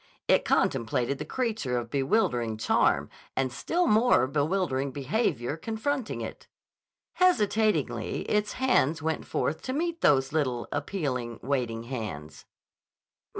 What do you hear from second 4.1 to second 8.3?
bewildering behavior confronting it. Hesitatingly